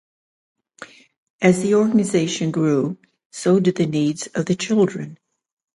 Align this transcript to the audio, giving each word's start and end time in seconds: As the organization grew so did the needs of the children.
As 1.43 1.61
the 1.61 1.75
organization 1.75 2.49
grew 2.49 2.97
so 3.29 3.59
did 3.59 3.75
the 3.75 3.85
needs 3.85 4.25
of 4.33 4.47
the 4.47 4.55
children. 4.55 5.19